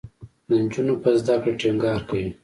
[0.47, 2.27] د نجونو په زده کړه ټینګار کوي.